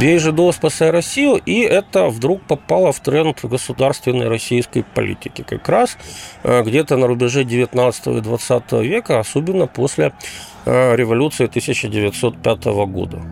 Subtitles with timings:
[0.00, 5.44] «Бей жидов, спасай Россию», и это вдруг попало в тренд государственной российской политики.
[5.48, 5.98] Как раз
[6.44, 10.12] э, где-то на рубеже 19 и 20 века, особенно после
[10.66, 13.22] э, революции 1905 года.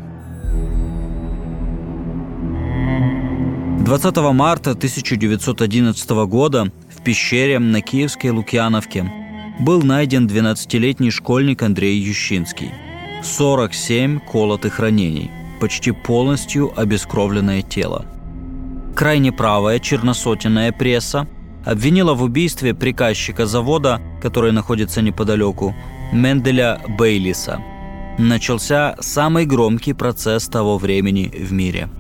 [3.87, 9.09] 20 марта 1911 года в пещере на Киевской Лукьяновке
[9.61, 12.73] был найден 12-летний школьник Андрей Ющинский.
[13.23, 18.05] 47 колотых ранений, почти полностью обескровленное тело.
[18.95, 21.27] Крайне правая черносотенная пресса
[21.65, 25.75] обвинила в убийстве приказчика завода, который находится неподалеку,
[26.13, 27.61] Менделя Бейлиса.
[28.19, 31.89] Начался самый громкий процесс того времени в мире–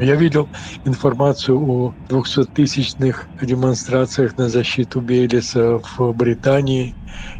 [0.00, 0.48] я видел
[0.86, 6.94] информацию о 200-тысячных демонстрациях на защиту Бейлиса в Британии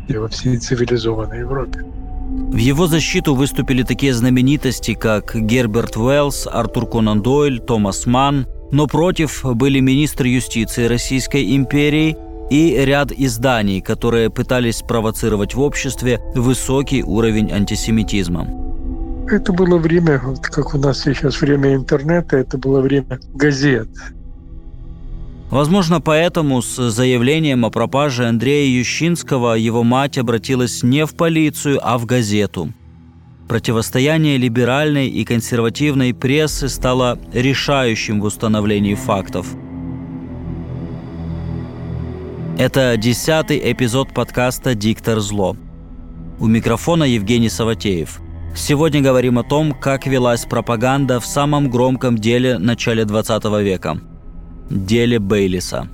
[0.09, 1.87] и во всей цивилизованной Европе.
[2.53, 8.89] В его защиту выступили такие знаменитости, как Герберт Уэллс, Артур Конан Дойль, Томас Манн, но
[8.89, 12.17] против были министр юстиции Российской империи
[12.51, 18.49] и ряд изданий, которые пытались спровоцировать в обществе высокий уровень антисемитизма.
[19.31, 23.89] Это было время, вот как у нас сейчас время интернета, это было время газет.
[25.51, 31.99] Возможно, поэтому с заявлением о пропаже Андрея Ющинского его мать обратилась не в полицию, а
[31.99, 32.73] в газету.
[33.49, 39.49] Противостояние либеральной и консервативной прессы стало решающим в установлении фактов.
[42.57, 45.57] Это десятый эпизод подкаста «Диктор зло».
[46.39, 48.21] У микрофона Евгений Саватеев–
[48.53, 54.01] Сегодня говорим о том, как велась пропаганда в самом громком деле начала 20 века–
[54.71, 55.89] деле Бейлиса.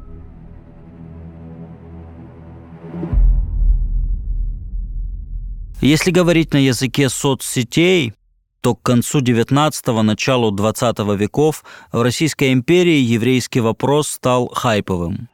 [5.81, 8.15] Если говорить на языке соцсетей,
[8.61, 15.29] то к концу 19-го, началу 20 веков в Российской империи еврейский вопрос стал хайповым.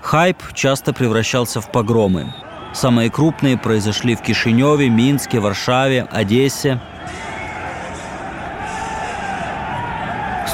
[0.00, 2.34] Хайп часто превращался в погромы–
[2.72, 6.80] Самые крупные произошли в Кишиневе, Минске, Варшаве, Одессе.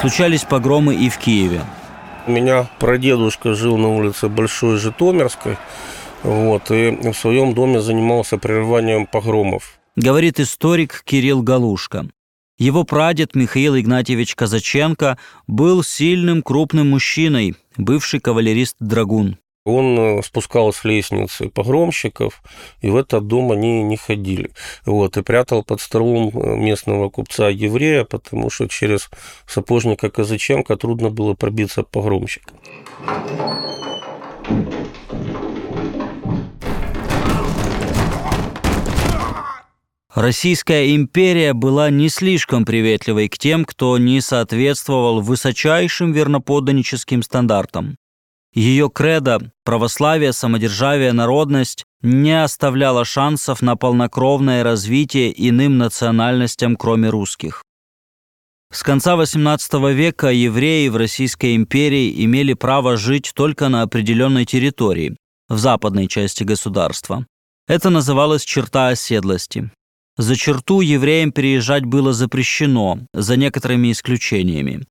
[0.00, 1.62] Случались погромы и в Киеве.
[2.28, 5.56] У меня прадедушка жил на улице Большой Житомирской,
[6.22, 9.81] вот, и в своем доме занимался прерыванием погромов.
[9.97, 12.06] Говорит историк Кирилл Галушка.
[12.59, 15.16] Его прадед Михаил Игнатьевич Казаченко
[15.47, 19.39] был сильным крупным мужчиной, бывший кавалерист-драгун.
[19.69, 22.43] Он э, спускал с лестницы погромщиков,
[22.81, 24.51] и в этот дом они не ходили.
[24.87, 29.11] Вот, и прятал под столом э, местного купца-еврея, потому что через
[29.47, 32.57] сапожника Казаченко трудно было пробиться погромщикам.
[40.15, 47.99] Российская империя была не слишком приветливой к тем, кто не соответствовал высочайшим верноподданническим стандартам.
[48.54, 57.62] Ее кредо православие, самодержавие, народность не оставляло шансов на полнокровное развитие иным национальностям, кроме русских.
[58.70, 65.16] С конца XVIII века евреи в Российской империи имели право жить только на определенной территории,
[65.48, 67.26] в западной части государства.
[67.66, 69.70] Это называлось черта оседлости.
[70.19, 74.86] За черту евреям переезжать было запрещено, за некоторыми исключениями.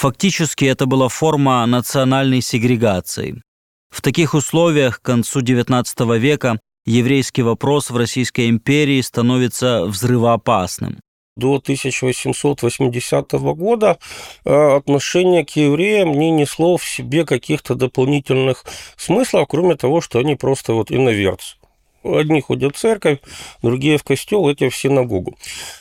[0.00, 3.42] Фактически это была форма национальной сегрегации.
[3.90, 11.00] В таких условиях к концу XIX века еврейский вопрос в Российской империи становится взрывоопасным.
[11.36, 13.98] До 1880 года
[14.46, 18.64] э, отношение к евреям не несло в себе каких-то дополнительных
[18.96, 21.59] смыслов, кроме того, что они просто вот иноверцы.
[22.02, 23.18] Одни ходят в церковь,
[23.62, 25.36] другие в костел, эти в синагогу.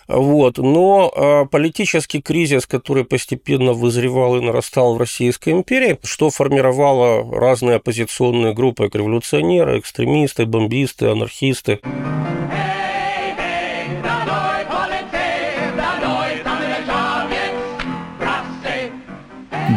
[0.08, 0.58] Вот.
[0.58, 7.78] Но а, политический кризис, который постепенно вызревал и нарастал в Российской империи, что формировало разные
[7.78, 11.80] оппозиционные группы, революционеры, экстремисты, бомбисты, анархисты.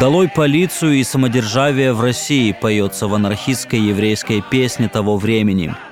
[0.01, 5.77] «Долой полицию и самодержавие в России» поется в анархистской еврейской песне того времени–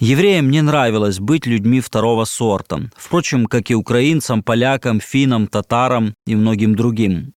[0.00, 6.36] Евреям не нравилось быть людьми второго сорта, впрочем, как и украинцам, полякам, финнам, татарам и
[6.36, 7.34] многим другим.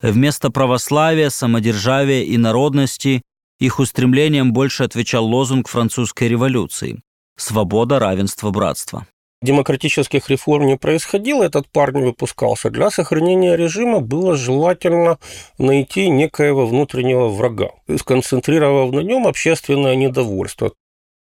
[0.00, 3.22] Вместо православия, самодержавия и народности
[3.60, 7.00] их устремлением больше отвечал лозунг французской революции–
[7.36, 9.06] «Свобода, равенство, братство».
[9.40, 12.70] Демократических реформ не происходило, этот пар не выпускался.
[12.70, 15.18] Для сохранения режима было желательно
[15.58, 20.72] найти некоего внутреннего врага, сконцентрировав на нем общественное недовольство.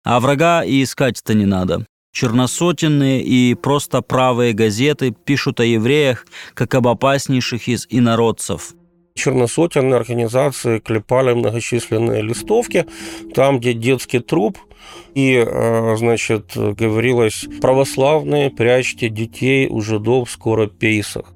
[0.03, 1.85] А врага и искать-то не надо.
[2.11, 8.73] Черносотенные и просто правые газеты пишут о евреях как об опаснейших из инородцев.
[9.15, 12.85] Черносотенные организации клепали многочисленные листовки,
[13.35, 14.57] там, где детский труп,
[15.13, 21.33] и, э, значит, говорилось, православные, прячьте детей у жидов скоро пейсах.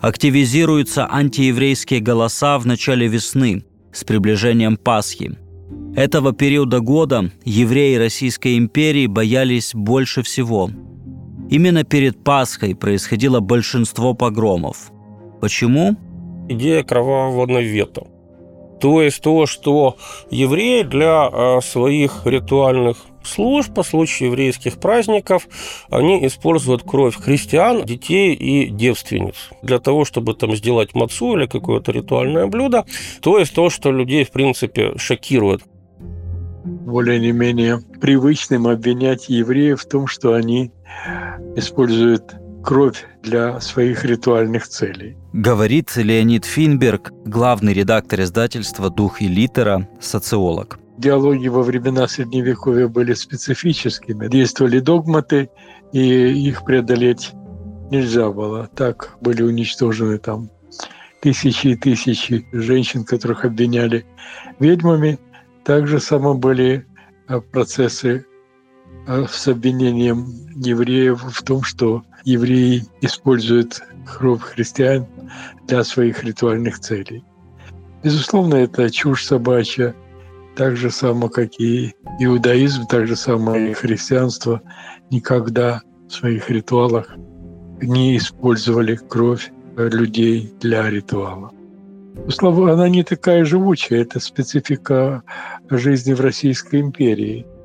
[0.00, 5.36] Активизируются антиеврейские голоса в начале весны с приближением Пасхи.
[5.96, 10.68] Этого периода года евреи Российской империи боялись больше всего.
[11.48, 14.90] Именно перед Пасхой происходило большинство погромов.
[15.40, 15.96] Почему?
[16.50, 18.02] Идея кровавого навета.
[18.78, 19.96] То есть то, что
[20.30, 25.48] евреи для э, своих ритуальных служб по случаю еврейских праздников
[25.88, 31.90] они используют кровь христиан, детей и девственниц для того, чтобы там сделать мацу или какое-то
[31.90, 32.84] ритуальное блюдо.
[33.22, 35.62] То есть то, что людей, в принципе, шокирует.
[36.66, 40.72] Более не менее привычным обвинять евреев в том, что они
[41.54, 42.34] используют
[42.64, 45.16] кровь для своих ритуальных целей.
[45.32, 50.80] Говорит Леонид Финберг, главный редактор издательства «Дух и литера», социолог.
[50.98, 54.28] Диалоги во времена Средневековья были специфическими.
[54.28, 55.50] Действовали догматы,
[55.92, 56.00] и
[56.48, 57.32] их преодолеть
[57.90, 58.68] нельзя было.
[58.74, 60.50] Так были уничтожены там
[61.20, 64.06] тысячи и тысячи женщин, которых обвиняли
[64.58, 65.18] ведьмами.
[65.66, 66.86] Также само были
[67.28, 68.24] э, процессы
[69.08, 75.08] э, с обвинением евреев в том, что евреи используют кровь христиан
[75.66, 77.24] для своих ритуальных целей.
[78.04, 79.96] Безусловно, это чушь собачья,
[80.54, 84.62] так же само, как и иудаизм, так же само и христианство
[85.10, 87.12] никогда в своих ритуалах
[87.82, 91.50] не использовали кровь людей для ритуала.
[92.28, 95.22] Слава, она не такая живучая, это специфика
[95.70, 97.46] жизни в Российской империи–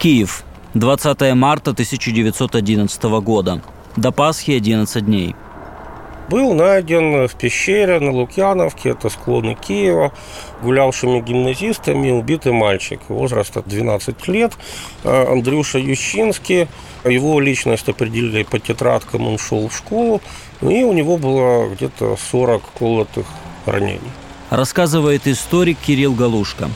[0.00, 0.44] Киев.
[0.72, 3.60] 20 марта 1911 года.
[3.96, 5.36] До Пасхи 11 дней.
[6.30, 10.12] Был найден в пещере на Лукьяновке, это склоны Киева,
[10.62, 14.52] гулявшими гимназистами убитый мальчик возраста 12 лет,
[15.02, 16.68] э, Андрюша Ющинский.
[17.04, 20.20] Его личность определили по тетрадкам, он шел в школу,
[20.60, 23.26] и у него было где-то 40 колотых
[23.66, 24.12] ранений.
[24.50, 26.70] Рассказывает историк Кирилл Галушка.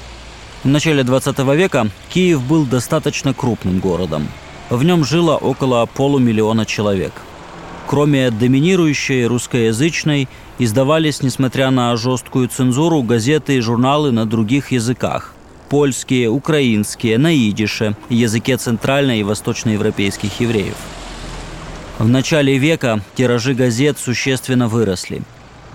[0.65, 4.27] В начале 20 века Киев был достаточно крупным городом.
[4.69, 7.12] В нем жило около полумиллиона человек.
[7.87, 10.29] Кроме доминирующей русскоязычной,
[10.59, 15.35] издавались, несмотря на жесткую цензуру, газеты и журналы на других языках.
[15.69, 20.77] Польские, украинские, на идише, языке центрально- и восточноевропейских евреев.
[21.99, 25.23] В начале века тиражи газет существенно выросли–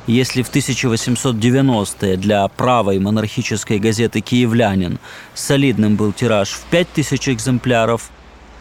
[0.10, 4.98] если в 1890-е для правой монархической газеты «Киевлянин»
[5.36, 8.10] солидным был тираж в 5000 экземпляров,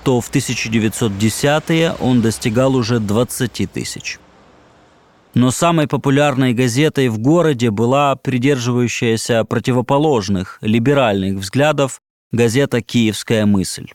[0.05, 4.19] то в 1910-е он достигал уже 20 тысяч.
[5.35, 12.01] Но самой популярной газетой в городе была придерживающаяся противоположных, либеральных взглядов
[12.33, 13.89] газета «Киевская мысль».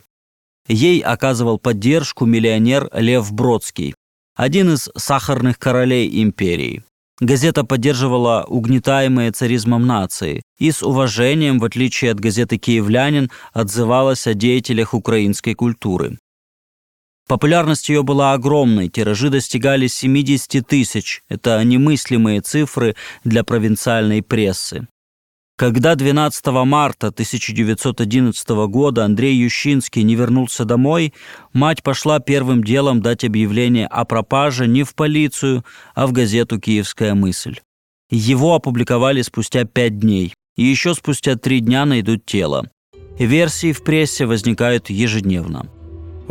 [0.68, 3.96] Ей оказывал поддержку миллионер Лев Бродский,
[4.36, 6.84] один из сахарных королей империи.
[7.20, 14.34] Газета поддерживала угнетаемые царизмом нации и с уважением, в отличие от газеты «Киевлянин», отзывалась о
[14.34, 16.18] деятелях украинской культуры.
[17.28, 21.22] Популярность ее была огромной, тиражи достигали 70 тысяч.
[21.30, 24.88] Это немыслимые цифры для провинциальной прессы.
[25.56, 31.14] Когда 12 марта 1911 года Андрей Ющинский не вернулся домой,
[31.54, 37.14] мать пошла первым делом дать объявление о пропаже не в полицию, а в газету «Киевская
[37.14, 37.60] мысль».
[38.10, 42.68] Его опубликовали спустя пять дней, и еще спустя три дня найдут тело.
[43.20, 45.70] Версии в прессе возникают ежедневно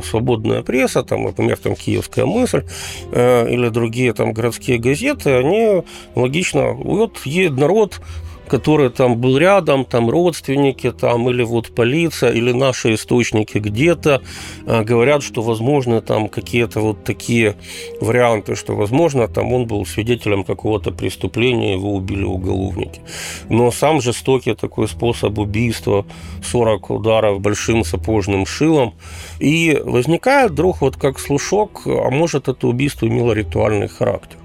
[0.02, 2.64] свободная пресса, там, например, там «Киевская мысль»
[3.12, 5.82] э, или другие там городские газеты, они
[6.14, 8.00] логично, вот едет народ,
[8.48, 14.22] который там был рядом, там родственники, там или вот полиция, или наши источники где-то
[14.66, 17.56] а, говорят, что возможно там какие-то вот такие
[18.00, 23.00] варианты, что возможно там он был свидетелем какого-то преступления, его убили уголовники.
[23.48, 26.04] Но сам жестокий такой способ убийства,
[26.44, 28.94] 40 ударов большим сапожным шилом,
[29.38, 34.41] и возникает вдруг вот как слушок, а может это убийство имело ритуальный характер.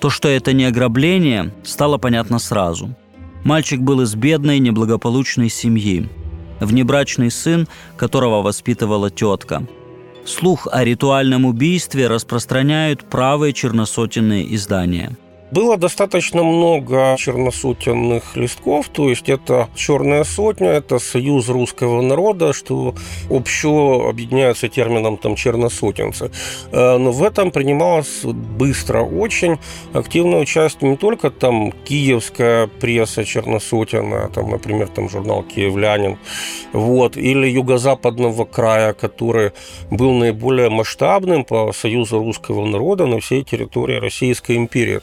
[0.00, 2.94] То, что это не ограбление, стало понятно сразу.
[3.44, 6.08] Мальчик был из бедной, неблагополучной семьи.
[6.60, 9.66] Внебрачный сын, которого воспитывала тетка.
[10.24, 15.16] Слух о ритуальном убийстве распространяют правые черносотенные издания.
[15.54, 22.96] Было достаточно много черносотенных листков, то есть это «Черная сотня», это «Союз русского народа», что
[23.30, 26.32] общо объединяется термином там «черносотенцы».
[26.72, 29.58] Э, но в этом принималось быстро очень
[29.92, 36.18] активное участие не только там киевская пресса черносотенная, там, например, там журнал «Киевлянин»,
[36.72, 39.52] вот, или юго-западного края, который
[39.88, 45.00] был наиболее масштабным по Союзу русского народа на всей территории Российской империи.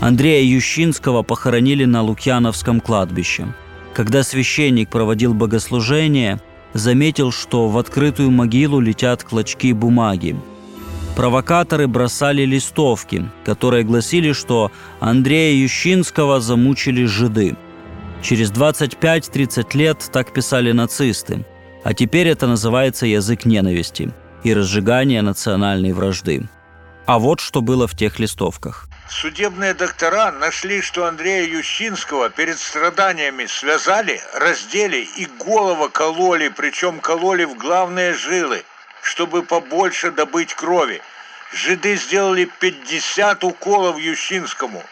[0.00, 3.46] Андрея Ющинского похоронили на Лукьяновском кладбище.
[3.94, 6.40] Когда священник проводил богослужение,
[6.74, 10.36] заметил, что в открытую могилу летят клочки бумаги.
[11.16, 17.56] Провокаторы бросали листовки, которые гласили, что Андрея Ющинского замучили жиды.
[18.20, 21.44] Через 25-30 лет так писали нацисты,
[21.84, 26.48] а теперь это называется язык ненависти и разжигание национальной вражды.
[27.06, 28.88] А вот что было в тех листовках.
[29.08, 37.44] Судебные доктора нашли, что Андрея Ющинского перед страданиями связали, раздели и голову кололи, причем кололи
[37.44, 38.64] в главные жилы,
[39.02, 41.02] чтобы побольше добыть крови.
[41.52, 44.82] Жиды сделали 50 уколов Ющинскому.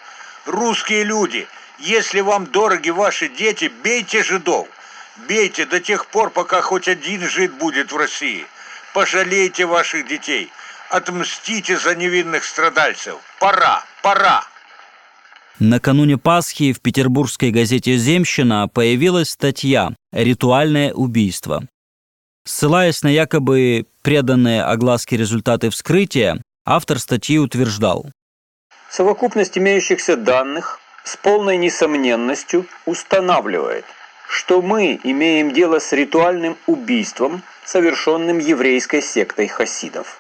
[0.45, 4.69] Русские люди, если вам дороги ваши дети, бейте жидов.
[5.27, 8.47] Бейте до тех пор, пока хоть один жид будет в России.
[8.93, 10.53] Пожалейте ваших детей–
[10.93, 13.17] Отмстите за невинных страдальцев.
[13.41, 14.45] Пора, пора.
[15.59, 21.67] Накануне Пасхи в петербургской газете «Земщина» появилась статья «Ритуальное убийство».
[22.45, 28.11] Ссылаясь на якобы преданные огласке результаты вскрытия, автор статьи утверждал.
[28.91, 33.87] Совокупность имеющихся данных с полной несомненностью устанавливает,
[34.29, 40.19] что мы имеем дело с ритуальным убийством, совершенным еврейской сектой хасидов.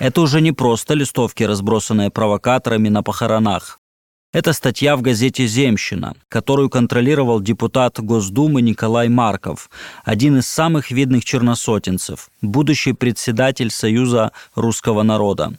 [0.00, 3.78] Это уже не просто листовки, разбросанные провокаторами на похоронах.
[4.32, 9.68] Это статья в газете «Земщина», которую контролировал депутат Госдумы Николай Марков,
[10.04, 15.58] один из самых видных черносотенцев, будущий председатель Союза русского народа.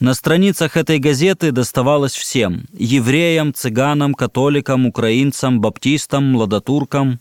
[0.00, 7.20] На страницах этой газеты доставалось всем– евреям, цыганам, католикам, украинцам, баптистам, младотуркам.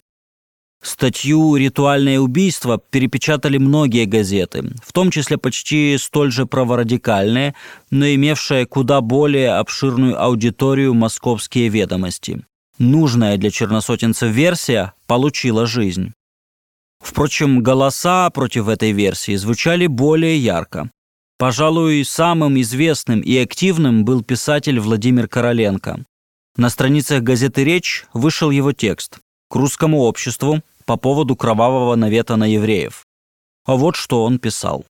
[0.84, 7.56] Статью «Ритуальное убийство» перепечатали многие газеты, в том числе почти столь же праворадикальные,
[7.90, 12.46] но имевшие куда более обширную аудиторию московские ведомости.
[12.80, 16.12] Нужная для черносотенцев версия получила жизнь.
[17.02, 20.92] Впрочем, голоса против этой версии звучали более ярко.
[21.38, 26.04] Пожалуй, самым известным и активным был писатель Владимир Короленко.
[26.58, 29.20] На страницах газеты «Речь» вышел его текст.
[29.50, 33.06] К русскому обществу по поводу кровавого навета на евреев.
[33.66, 34.86] А вот что он писал.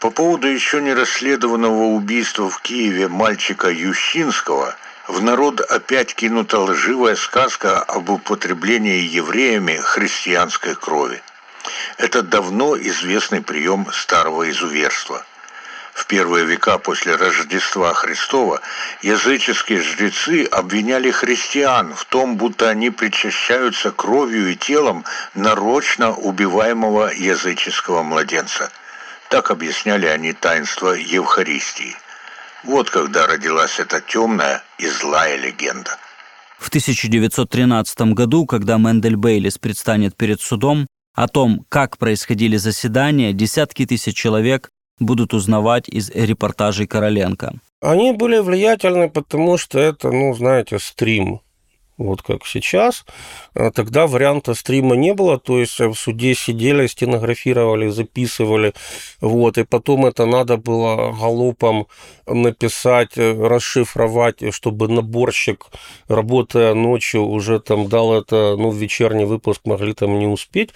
[0.00, 4.76] По поводу еще не расследованного убийства в Киеве мальчика Ющинского
[5.08, 11.22] в народ опять кинута лживая сказка об употреблении евреями христианской крови.
[11.98, 15.24] Это давно известный прием старого изуверства–
[16.04, 18.60] в первые века после Рождества Христова
[19.00, 28.02] языческие жрецы обвиняли христиан в том, будто они причащаются кровью и телом нарочно убиваемого языческого
[28.02, 28.70] младенца.
[29.30, 31.96] Так объясняли они таинство Евхаристии.
[32.64, 35.96] Вот когда родилась эта темная и злая легенда.
[36.58, 43.86] В 1913 году, когда Мендель Бейлис предстанет перед судом, о том, как происходили заседания, десятки
[43.86, 47.54] тысяч человек будут узнавать из репортажей Короленко?
[47.80, 51.40] Они были влиятельны, потому что это, ну, знаете, стрим
[51.96, 53.04] вот как сейчас.
[53.54, 58.74] А тогда варианта стрима не было, то есть в суде сидели, стенографировали, записывали,
[59.20, 61.86] вот, и потом это надо было галопом
[62.26, 65.66] написать, расшифровать, чтобы наборщик,
[66.08, 70.70] работая ночью, уже там дал это, ну, в вечерний выпуск могли там не успеть,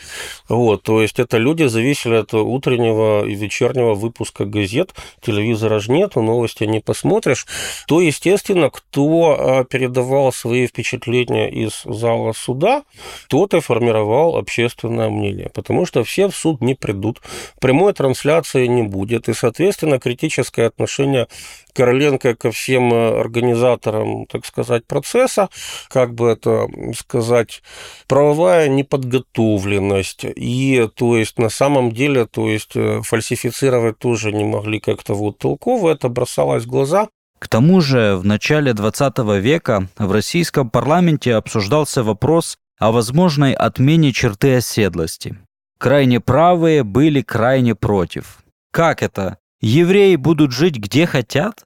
[0.48, 6.22] вот, то есть это люди зависели от утреннего и вечернего выпуска газет, телевизора же нету,
[6.22, 7.46] новости не посмотришь,
[7.88, 12.84] то, естественно, кто передавал свои впечатления впечатления из зала суда,
[13.28, 17.20] тот и формировал общественное мнение, потому что все в суд не придут,
[17.60, 21.26] прямой трансляции не будет, и, соответственно, критическое отношение
[21.74, 25.48] Короленко ко всем организаторам, так сказать, процесса,
[25.88, 27.62] как бы это сказать,
[28.08, 30.24] правовая неподготовленность.
[30.24, 32.72] И, то есть, на самом деле, то есть,
[33.02, 37.08] фальсифицировать тоже не могли как-то вот толково, это бросалось в глаза.
[37.38, 44.12] К тому же в начале 20 века в российском парламенте обсуждался вопрос о возможной отмене
[44.12, 45.38] черты оседлости.
[45.78, 48.38] Крайне правые были крайне против.
[48.72, 49.38] Как это?
[49.60, 51.64] Евреи будут жить где хотят?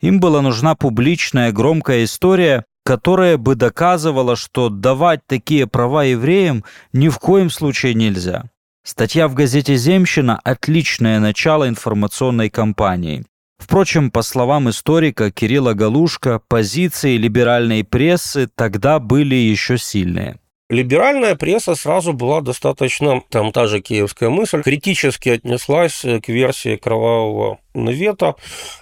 [0.00, 7.08] Им была нужна публичная громкая история, которая бы доказывала, что давать такие права евреям ни
[7.08, 8.44] в коем случае нельзя.
[8.84, 13.24] Статья в газете «Земщина»– отличное начало информационной кампании.
[13.64, 20.38] Впрочем, по словам историка Кирилла Галушка, позиции либеральной прессы тогда были еще сильные.
[20.74, 27.58] Либеральная пресса сразу была достаточно, там та же киевская мысль, критически отнеслась к версии кровавого
[27.74, 28.34] навета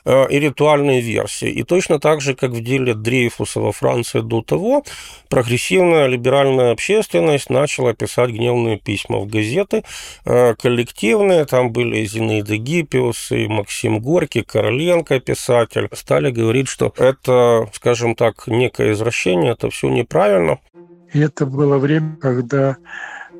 [0.04, 1.50] э, и ритуальной версии.
[1.50, 4.84] И точно так же, как в деле Дрейфуса во Франции до того,
[5.28, 9.84] прогрессивная либеральная общественность начала писать гневные письма в газеты,
[10.24, 17.68] э, коллективные, там были Зинаида Гиппиус и Максим Горький, Короленко, писатель, стали говорить, что это,
[17.72, 20.58] скажем так, некое извращение, это все неправильно.
[21.12, 22.76] И это было время, когда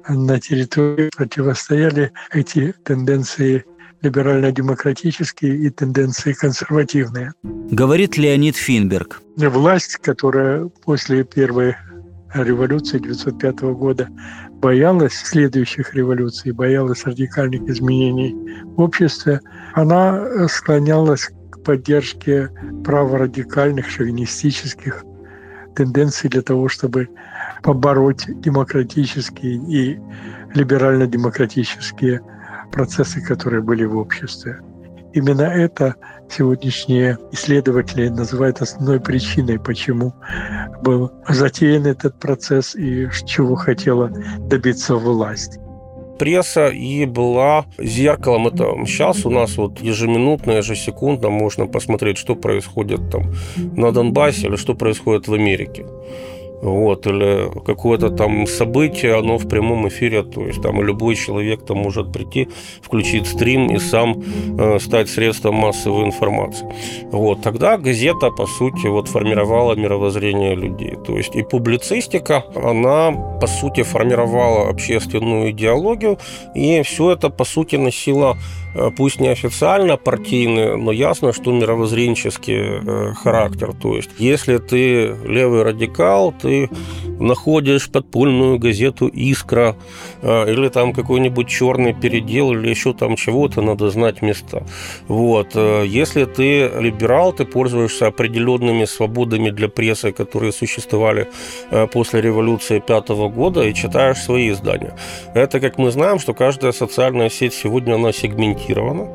[0.08, 3.64] на территории противостояли эти тенденции
[4.02, 7.32] либерально-демократические и тенденции консервативные.
[7.42, 9.22] Говорит Леонид Финберг.
[9.36, 11.76] Власть, которая после первой
[12.34, 14.08] революции 1905 года
[14.54, 19.40] боялась следующих революций, боялась радикальных изменений в обществе,
[19.74, 22.50] она склонялась к поддержке
[22.84, 25.04] праворадикальных, шовинистических
[25.76, 27.08] тенденций для того, чтобы
[27.62, 30.00] побороть демократические и
[30.54, 32.20] либерально-демократические
[32.72, 34.60] процессы, которые были в обществе.
[35.12, 35.94] Именно это
[36.30, 40.14] сегодняшние исследователи называют основной причиной, почему
[40.82, 44.08] был затеян этот процесс и чего хотела
[44.48, 45.58] добиться власть
[46.18, 48.46] пресса и была зеркалом.
[48.46, 54.54] Это сейчас у нас вот ежеминутно, ежесекундно можно посмотреть, что происходит там на Донбассе или
[54.54, 55.84] что происходит в Америке
[56.62, 61.78] вот, или какое-то там событие, оно в прямом эфире, то есть там любой человек там
[61.78, 62.48] может прийти,
[62.80, 64.22] включить стрим и сам
[64.58, 66.66] э, стать средством массовой информации.
[67.10, 70.96] Вот, тогда газета, по сути, вот формировала мировоззрение людей.
[71.04, 76.18] То есть и публицистика, она, по сути, формировала общественную идеологию,
[76.54, 78.36] и все это, по сути, носило
[78.74, 83.72] Э, пусть не официально партийный, но ясно, что мировоззренческий э, характер.
[83.80, 86.51] То есть, если ты левый радикал, ты
[87.20, 89.76] находишь подпольную газету «Искра»
[90.22, 94.62] э, или там какой-нибудь черный передел или еще там чего-то, надо знать места.
[95.08, 95.54] Вот.
[95.54, 101.26] Если ты либерал, ты пользуешься определенными свободами для прессы, которые существовали
[101.92, 104.96] после революции пятого года и читаешь свои издания.
[105.34, 109.08] Это, как мы знаем, что каждая социальная сеть сегодня, она сегментирована.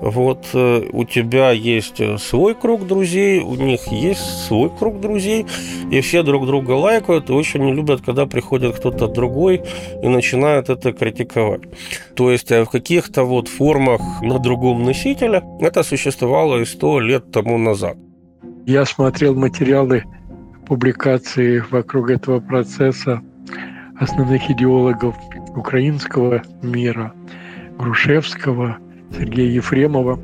[0.00, 5.46] Вот э, у тебя есть э, свой круг друзей, у них есть свой круг друзей,
[5.90, 9.62] и все друг друга лайкают и очень не любят, когда приходит кто-то другой
[10.02, 11.62] и начинает это критиковать.
[12.14, 17.30] То есть э, в каких-то вот формах на другом носителе это существовало и сто лет
[17.30, 17.96] тому назад.
[18.66, 20.04] Я смотрел материалы
[20.66, 23.22] публикации вокруг этого процесса
[23.98, 25.14] основных идеологов
[25.56, 27.12] украинского мира,
[27.78, 28.78] Грушевского,
[29.16, 30.20] Сергея Ефремова.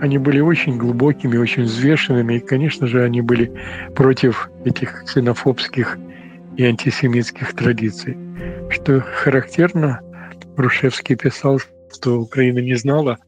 [0.00, 3.52] Они были очень глубокими, очень взвешенными, и, конечно же, они были
[3.96, 5.98] против этих ксенофобских
[6.56, 8.16] и антисемитских традиций.
[8.70, 10.00] Что характерно,
[10.56, 11.60] Грушевский писал,
[11.92, 13.18] что Украина не знала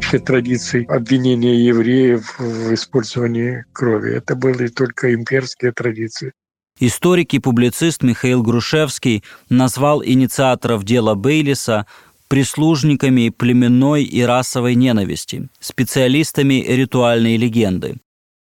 [0.00, 4.14] все традиции обвинения евреев в использовании крови.
[4.14, 6.32] Это были только имперские традиции.
[6.78, 11.86] Историк и публицист Михаил Грушевский назвал инициаторов дела Бейлиса
[12.30, 17.96] прислужниками племенной и расовой ненависти, специалистами ритуальной легенды.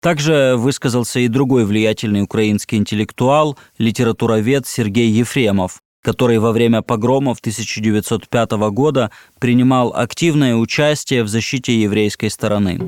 [0.03, 8.51] Также высказался и другой влиятельный украинский интеллектуал, литературовед Сергей Ефремов, который во время погромов 1905
[8.73, 12.79] года принимал активное участие в защите еврейской стороны.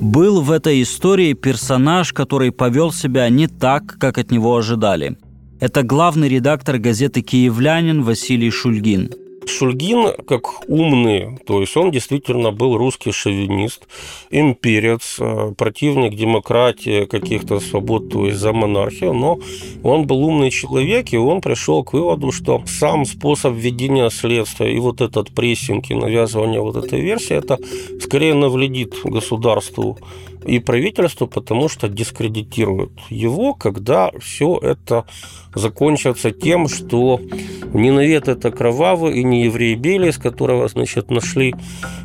[0.00, 5.16] Был в этой истории персонаж, который повел себя не так, как от него ожидали–
[5.60, 9.27] это главный редактор газеты «Киевлянин» Василий Шульгин.
[9.48, 13.86] Шульгин, как умный, то есть он действительно был русский шовинист,
[14.30, 19.38] имперец, э, противник демократии, каких-то свобод, то есть за монархию, но
[19.82, 24.78] он был умный человек, и он пришел к выводу, что сам способ ведения следствия и
[24.78, 27.58] вот этот прессинг и навязывание вот этой версии, это
[28.00, 29.98] скорее навредит государству
[30.46, 35.04] и правительству, потому что дискредитируют его, когда все это
[35.54, 37.20] закончится тем, что
[37.74, 41.54] не навет это кровавый и не еврей Белис, которого, значит, нашли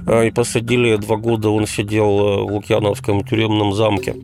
[0.08, 4.16] а, и посадили два года, он сидел э, в Лукьяновском тюремном замке.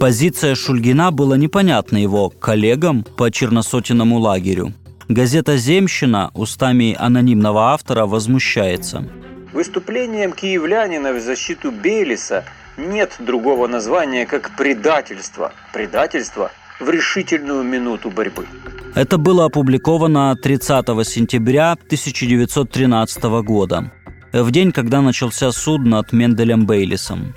[0.00, 4.72] Позиция Шульгина была непонятна его коллегам по черносотенному лагерю.
[5.08, 9.04] Газета «Земщина» устами анонимного автора возмущается.
[9.52, 12.44] Выступлением киевлянина в защиту Белиса
[12.76, 15.52] нет другого названия, как предательство.
[15.72, 18.46] Предательство в решительную минуту борьбы.
[18.94, 23.90] Это было опубликовано 30 сентября 1913 года,
[24.32, 27.34] в день, когда начался суд над Менделем Бейлисом.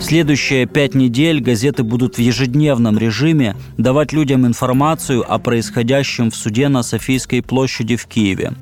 [0.00, 6.68] Следующие пять недель газеты будут в ежедневном режиме давать людям информацию о происходящем в суде
[6.68, 8.52] на Софийской площади в Киеве.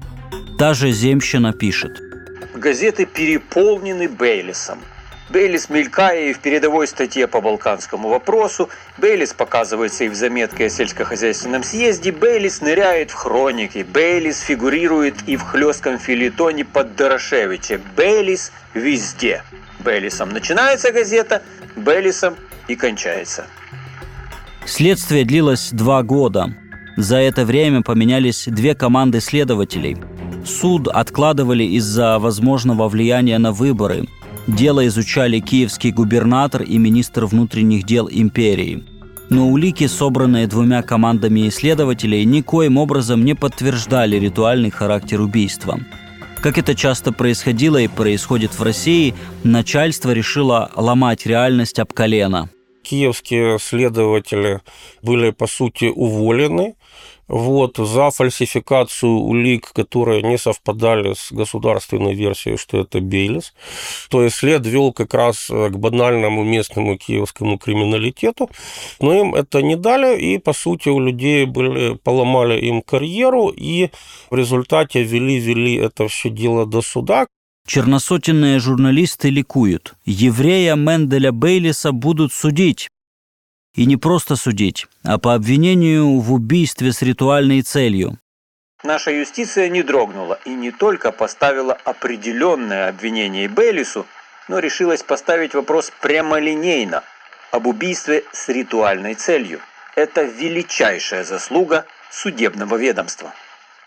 [0.58, 2.02] Даже земщина пишет.
[2.54, 4.78] Газеты переполнены Бейлисом–
[5.28, 10.70] Бейлис мелькая и в передовой статье по балканскому вопросу, Бейлис показывается и в заметке о
[10.70, 18.52] сельскохозяйственном съезде, Бейлис ныряет в хроники, Бейлис фигурирует и в хлестком филитоне под Дорошевича, Бейлис
[18.72, 19.42] везде.
[19.80, 21.42] Бейлисом начинается газета,
[21.76, 22.34] Бейлисом
[22.66, 23.46] и кончается.
[24.64, 26.54] Следствие длилось два года.
[26.96, 29.98] За это время поменялись две команды следователей.
[30.46, 34.06] Суд откладывали из-за возможного влияния на выборы–
[34.48, 38.82] Дело изучали киевский губернатор и министр внутренних дел империи.
[39.28, 45.78] Но улики, собранные двумя командами исследователей, никоим образом не подтверждали ритуальный характер убийства.
[46.40, 52.48] Как это часто происходило и происходит в России, начальство решило ломать реальность об колено.
[52.82, 54.62] Киевские следователи
[55.02, 56.74] были, по сути, уволены,
[57.28, 63.54] вот, за фальсификацию улик, которые не совпадали с государственной версией, что это Бейлис.
[64.10, 68.50] То есть след вел как раз э, к банальному местному киевскому криминалитету,
[69.00, 73.90] но им это не дали, и, по сути, у людей были, поломали им карьеру, и
[74.30, 77.26] в результате вели-вели это все дело до суда.
[77.66, 79.94] Черносотенные журналисты ликуют.
[80.06, 82.88] Еврея Менделя Бейлиса будут судить.
[83.78, 88.18] И не просто судить, а по обвинению в убийстве с ритуальной целью.
[88.82, 94.04] Наша юстиция не дрогнула и не только поставила определенное обвинение Бейлису,
[94.48, 97.04] но решилась поставить вопрос прямолинейно
[97.52, 99.60] об убийстве с ритуальной целью.
[99.94, 103.32] Это величайшая заслуга судебного ведомства.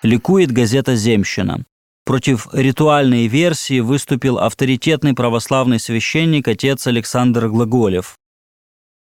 [0.04, 1.66] Ликует газета «Земщина».
[2.06, 8.16] Против ритуальной версии выступил авторитетный православный священник отец Александр Глаголев.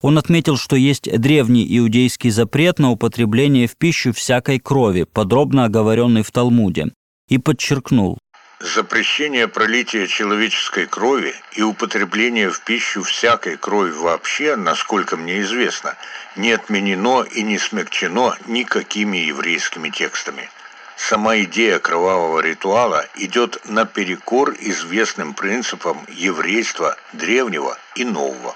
[0.01, 6.23] Он отметил, что есть древний иудейский запрет на употребление в пищу всякой крови, подробно оговоренный
[6.23, 6.89] в Талмуде,
[7.29, 8.19] и подчеркнул.
[8.61, 15.97] Запрещение пролития человеческой крови и употребление в пищу всякой крови вообще, насколько мне известно,
[16.37, 20.51] не отменено и не смягчено никакими еврейскими текстами.
[20.97, 28.55] Сама идея кровавого ритуала идет наперекор известным принципам еврейства древнего и нового.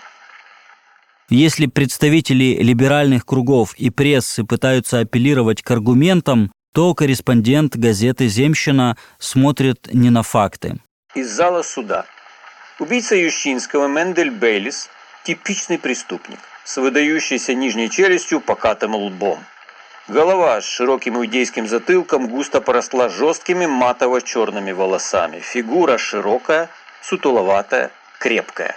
[1.30, 9.88] Если представители либеральных кругов и прессы пытаются апеллировать к аргументам, то корреспондент газеты «Земщина» смотрит
[9.92, 10.80] не на факты.
[11.14, 12.04] Из зала суда.
[12.78, 14.90] Убийца Ющинского Мендель Бейлис–
[15.24, 19.38] типичный преступник с выдающейся нижней челюстью покатым лбом.
[20.08, 25.40] Голова с широким иудейским затылком густо поросла жесткими матово-черными волосами.
[25.40, 26.68] Фигура широкая,
[27.00, 28.76] сутуловатая, крепкая.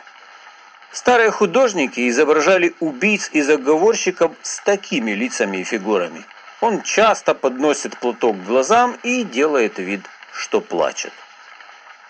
[1.00, 6.26] Старые художники изображали убийц и заговорщиков с такими лицами и фигурами.
[6.60, 10.02] Он часто подносит платок к глазам и делает вид,
[10.34, 11.12] что плачет.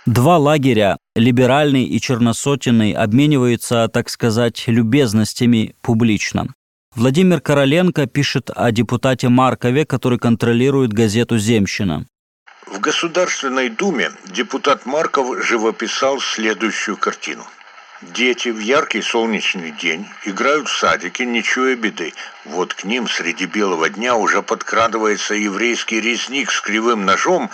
[0.05, 6.47] Два лагеря, либеральный и черносотенный, обмениваются, так сказать, любезностями публично.
[6.95, 12.05] Владимир Короленко пишет о депутате Маркове, который контролирует газету «Земщина».
[12.65, 17.43] В Государственной Думе депутат Марков живописал следующую картину–
[18.01, 22.13] Дети в яркий солнечный день играют в садике, не чуя беды.
[22.45, 27.49] Вот к ним среди белого дня уже подкрадывается еврейский резник с кривым ножом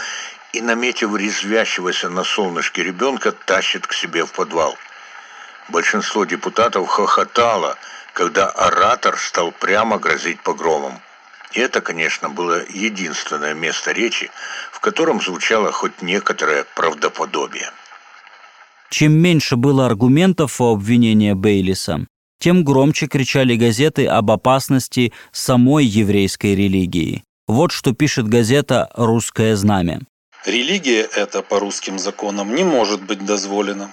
[0.52, 4.78] и, наметив резвящегося на солнышке ребенка, тащит к себе в подвал.
[5.70, 7.78] Большинство депутатов хохотало,
[8.12, 11.00] когда оратор стал прямо грозить погромом.
[11.54, 14.30] И это, конечно, было единственное место речи,
[14.74, 17.72] в котором звучало хоть некоторое правдоподобие.
[18.94, 22.06] Чем меньше было аргументов у обвинения Бейлиса,
[22.40, 27.24] тем громче кричали газеты об опасности самой еврейской религии.
[27.48, 30.02] Вот что пишет газета «Русское знамя».
[30.46, 33.90] Религия эта по русским законам не может быть дозволена,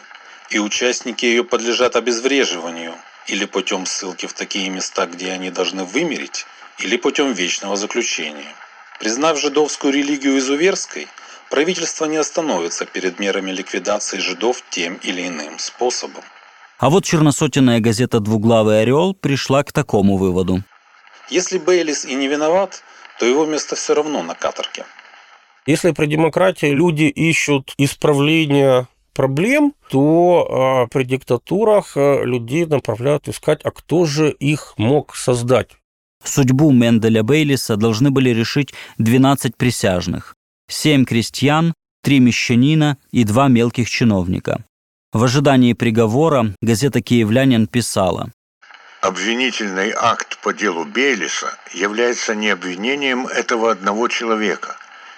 [0.50, 2.92] и участники ее подлежат обезвреживанию
[3.26, 6.44] или путем ссылки в такие места, где они должны вымереть,
[6.78, 8.54] или путем вечного заключения.
[8.98, 11.06] Признав жидовскую религию изуверской–
[11.50, 16.22] правительство не остановится перед мерами ликвидации жидов тем или иным способом.
[16.78, 20.62] А вот черносотенная газета «Двуглавый орел» пришла к такому выводу.
[21.28, 22.82] Если Бейлис и не виноват,
[23.18, 24.84] то его место все равно на каторге.
[25.66, 34.06] Если при демократии люди ищут исправления проблем, то при диктатурах людей направляют искать, а кто
[34.06, 35.72] же их мог создать.
[36.24, 40.34] Судьбу Менделя Бейлиса должны были решить 12 присяжных,
[40.70, 44.64] 7 крестьян, 3 мещанина и 2 мелких чиновника.
[45.12, 48.30] В ожидании приговора газета «Киевлянин» писала
[49.00, 54.76] Обвинительный акт по делу Бейлиса является не обвинением этого одного человека.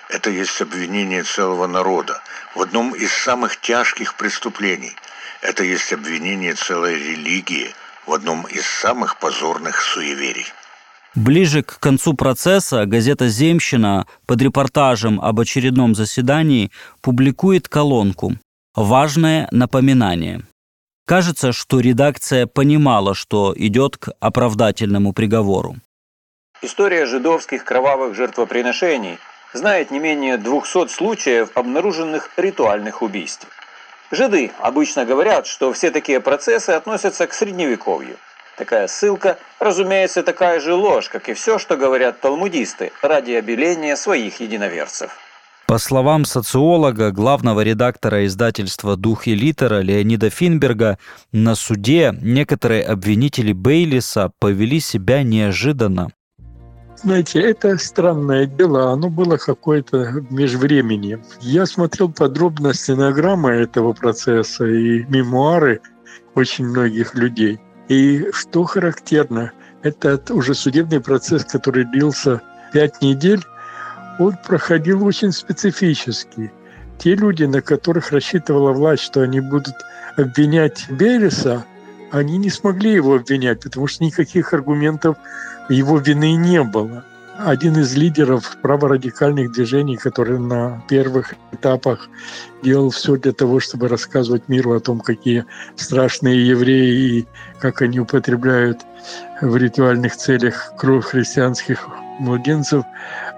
[0.09, 2.23] Это есть обвинение целого народа
[2.55, 4.95] в одном из самых тяжких преступлений.
[5.41, 7.75] Это есть обвинение целой религии
[8.07, 10.47] в одном из самых позорных суеверий.
[11.15, 16.71] Ближе к концу процесса газета «Земщина» под репортажем об очередном заседании
[17.03, 18.33] публикует колонку
[18.75, 20.41] «Важное напоминание».
[21.07, 25.77] Кажется, что редакция понимала, что идет к оправдательному приговору.
[26.63, 29.19] История жидовских кровавых жертвоприношений
[29.53, 33.47] знает не менее 200 случаев обнаруженных ритуальных убийств.
[34.11, 38.17] Жиды обычно говорят, что все такие процессы относятся к средневековью–
[38.63, 44.39] Такая ссылка, разумеется, такая же ложь, как и все, что говорят талмудисты, ради обеления своих
[44.39, 45.11] единоверцев.
[45.67, 50.97] По словам социолога, главного редактора издательства «Дух и литера» Леонида Финберга,
[51.33, 56.13] на суде некоторые обвинители Бейлиса повели себя неожиданно.
[57.03, 61.19] Знаете, это странное дело, оно было какое-то межвремени.
[61.41, 65.81] Я смотрел подробно стенограммы этого процесса и мемуары
[66.37, 72.41] очень многих людей– и что характерно, этот уже судебный процесс, который длился
[72.73, 73.43] пять недель,
[74.19, 76.53] он проходил очень специфически.
[76.99, 79.75] Те люди, на которых рассчитывала власть, что они будут
[80.17, 81.65] обвинять Береса,
[82.11, 85.17] они не смогли его обвинять, потому что никаких аргументов
[85.69, 87.05] его вины не было
[87.45, 92.09] один из лидеров праворадикальных движений, который на первых этапах
[92.63, 95.45] делал все для того, чтобы рассказывать миру о том, какие
[95.77, 97.27] страшные евреи и
[97.61, 98.81] как они употребляют
[99.41, 102.85] в ритуальных целях кровь христианских младенцев,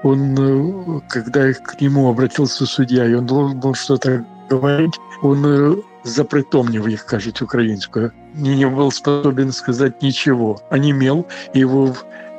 [0.03, 7.07] он, когда к нему обратился судья, и он должен был что-то говорить, он запритомнив их,
[7.07, 10.61] кажуть, украинскую, не был способен сказать ничего.
[10.71, 11.95] Онемел, его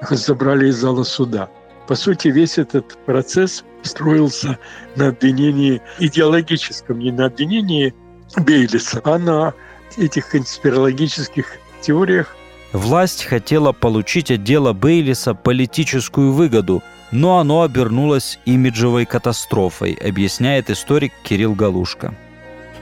[0.09, 1.49] забрали из зала суда.
[1.87, 4.57] По сути, весь этот процесс строился
[4.95, 7.93] на обвинении идеологическом, не на обвинении
[8.37, 9.53] Бейлиса, а на
[9.97, 12.35] этих конспирологических теориях.
[12.73, 21.13] Власть хотела получить от дела Бейлиса политическую выгоду, но оно обернулось имиджевой катастрофой, объясняет историк
[21.23, 22.15] Кирилл Галушка.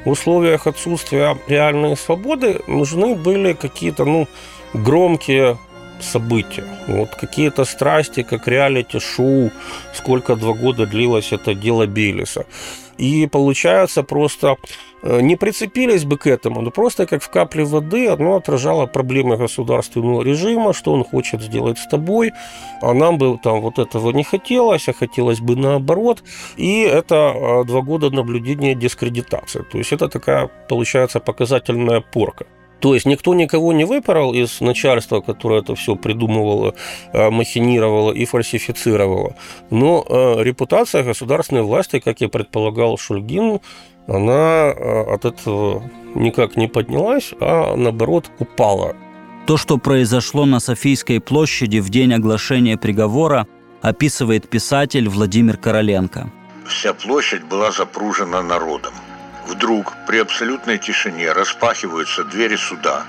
[0.05, 4.27] В условиях отсутствия реальной свободы нужны были какие-то ну,
[4.73, 5.57] громкие
[6.01, 6.65] события.
[6.87, 9.51] Вот какие-то страсти, как реалити-шоу,
[9.93, 12.45] сколько два года длилось это дело Бейлиса.
[12.97, 14.57] И получается просто
[15.03, 20.23] не прицепились бы к этому, но просто как в капле воды оно отражало проблемы государственного
[20.23, 22.31] режима, что он хочет сделать с тобой,
[22.81, 26.23] а нам бы там вот этого не хотелось, а хотелось бы наоборот.
[26.57, 29.63] И это э, два года наблюдения дискредитации.
[29.71, 32.45] То есть это такая, получается, показательная порка.
[32.83, 36.75] То есть никто никого не выпорол из начальства, которое это все придумывало,
[37.13, 39.35] э, махинировало и фальсифицировало.
[39.69, 43.61] Но э, репутация государственной власти, как и предполагал Шульгин,
[44.07, 45.83] она э, от этого
[46.15, 48.95] никак не поднялась, а наоборот упала.
[49.45, 53.47] То, что произошло на Софийской площади в день оглашения приговора,
[53.81, 56.31] описывает писатель Владимир Короленко.
[56.65, 58.93] Вся площадь была запружена народом.
[59.47, 63.03] Вдруг при абсолютной тишине распахиваются двери суда.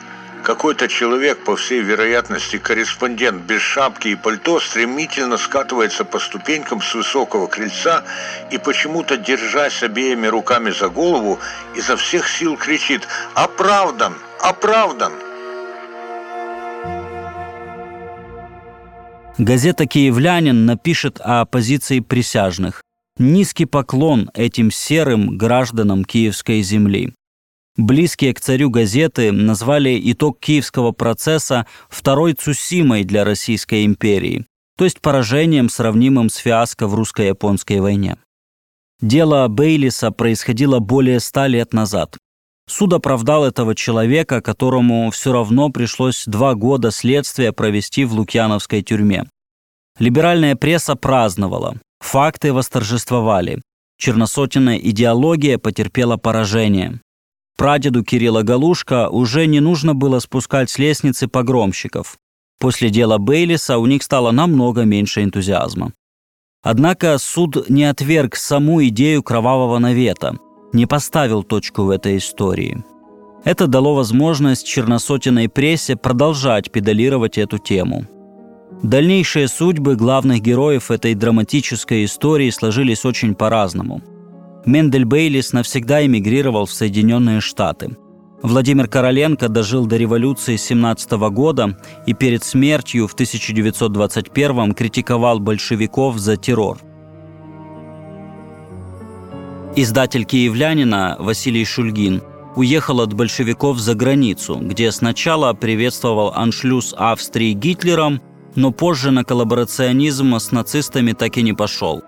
[0.44, 6.94] Какой-то человек, по всей вероятности корреспондент без шапки и пальто, стремительно скатывается по ступенькам с
[6.94, 8.04] высокого крыльца
[8.50, 11.38] и почему-то, держась обеими руками за голову,
[11.74, 14.16] изо всех сил кричит «Оправдан!
[14.42, 15.14] Оправдан!»
[19.38, 22.82] Газета «Киевлянин» напишет о позиции присяжных.
[23.18, 27.14] Низкий поклон этим серым гражданам киевской земли.
[27.76, 34.46] Близкие к царю газеты назвали итог киевского процесса второй Цусимой для Российской империи,
[34.78, 38.16] то есть поражением, сравнимым с фиаско в русско-японской войне.
[39.00, 42.16] Дело Бейлиса происходило более ста лет назад.
[42.68, 49.24] Суд оправдал этого человека, которому все равно пришлось два года следствия провести в Лукьяновской тюрьме.
[49.98, 51.76] Либеральная пресса праздновала.
[52.00, 53.60] Факты восторжествовали.
[53.98, 57.00] Черносотенная идеология потерпела поражение.
[57.56, 62.18] Прадеду Кирилла Галушка уже не нужно было спускать с лестницы погромщиков.
[62.58, 65.92] После дела Бейлиса у них стало намного меньше энтузиазма.
[66.62, 70.36] Однако суд не отверг саму идею кровавого навета.
[70.72, 72.82] не поставил точку в этой истории.
[73.44, 78.06] Это дало возможность черносотенной прессе продолжать педалировать эту тему.
[78.82, 84.02] Дальнейшие судьбы главных героев этой драматической истории сложились очень по-разному.
[84.66, 87.96] Мендель Бейлис навсегда эмигрировал в Соединенные Штаты.
[88.42, 96.36] Владимир Короленко дожил до революции 17 года и перед смертью в 1921 критиковал большевиков за
[96.36, 96.78] террор.
[99.76, 102.22] Издатель киевлянина Василий Шульгин
[102.56, 108.22] уехал от большевиков за границу, где сначала приветствовал аншлюз Австрии Гитлером,
[108.54, 112.02] но позже на коллаборационизм с нацистами так и не пошел.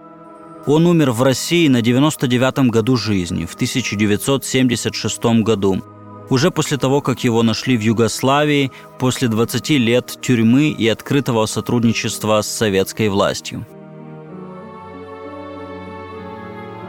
[0.66, 5.82] Он умер в России на 99-м году жизни, в 1976 году–
[6.28, 12.40] уже после того, как его нашли в Югославии, после 20 лет тюрьмы и открытого сотрудничества
[12.42, 13.66] с советской властью.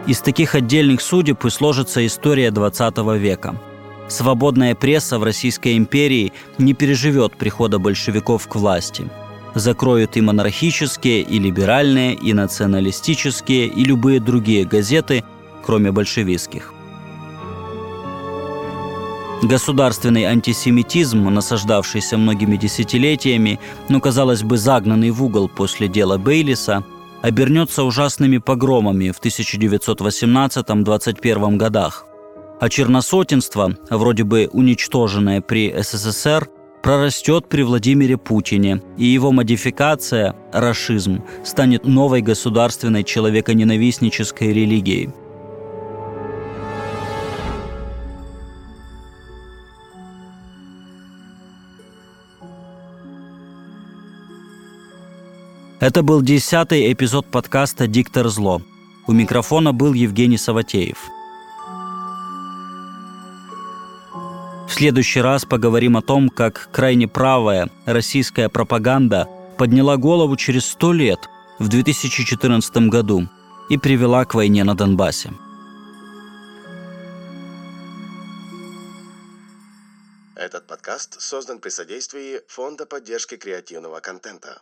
[0.08, 3.60] Из таких отдельных судеб и сложится история 20 века.
[4.08, 9.10] Свободная пресса в Российской империи не переживет прихода большевиков к власти.
[9.58, 15.24] Закроют и монархические, и либеральные, и националистические, и любые другие газеты,
[15.66, 16.72] кроме большевистских.
[19.42, 26.84] Государственный антисемитизм, насаждавшийся многими десятилетиями, но, казалось бы, загнанный в угол после дела Бейлиса,
[27.24, 32.06] обернется ужасными погромами в 1918-21 годах.
[32.60, 36.48] А черносотенство, вроде бы уничтоженное при СССР,
[36.88, 45.10] прорастет при Владимире Путине, и его модификация, расизм, станет новой государственной человеконенавистнической религией–
[55.80, 58.62] Это был десятый эпизод подкаста «Диктор зло».
[59.06, 60.98] У микрофона был Евгений Саватеев.
[64.68, 69.28] В следующий раз поговорим о том, как крайне правая российская пропаганда
[69.58, 71.20] подняла голову через сто лет
[71.58, 73.30] в 2014 году
[73.70, 75.32] и привела к войне на Донбассе.
[80.36, 84.62] Этот подкаст создан при содействии Фонда поддержки креативного контента.